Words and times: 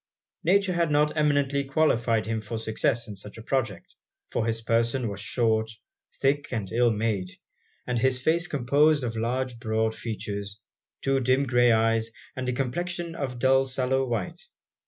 Nature 0.43 0.73
had 0.73 0.89
not 0.89 1.15
eminently 1.15 1.63
qualified 1.63 2.25
him 2.25 2.41
for 2.41 2.57
success 2.57 3.07
in 3.07 3.15
such 3.15 3.37
a 3.37 3.41
project; 3.43 3.93
for 4.31 4.47
his 4.47 4.61
person 4.63 5.07
was 5.07 5.19
short, 5.19 5.69
thick, 6.19 6.51
and 6.51 6.71
ill 6.71 6.89
made, 6.89 7.29
and 7.85 7.99
his 7.99 8.19
face 8.19 8.47
composed 8.47 9.03
of 9.03 9.15
large 9.15 9.59
broad 9.59 9.93
features, 9.93 10.59
two 11.01 11.19
dim 11.19 11.43
grey 11.45 11.71
eyes, 11.71 12.09
and 12.35 12.49
a 12.49 12.53
complexion 12.53 13.13
of 13.13 13.33
a 13.33 13.37
dull 13.37 13.63
sallow 13.63 14.03
white. 14.03 14.47